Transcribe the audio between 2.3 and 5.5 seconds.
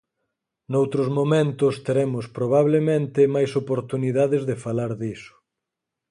probablemente máis oportunidades de falar diso.